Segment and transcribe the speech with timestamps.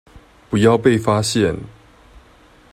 [0.49, 1.55] 不要被發現